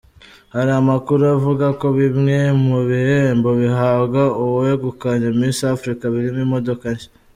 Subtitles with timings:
[0.55, 7.09] Hari amakuru avuga ko bimwe mu bihembo bihabwa uwegukanye Miss Africa birimo imodoka nshya.